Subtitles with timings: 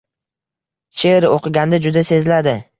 [1.01, 2.61] Sheʼr oʻqiganda juda seziladi.